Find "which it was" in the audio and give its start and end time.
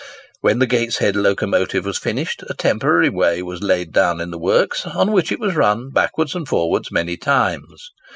5.11-5.53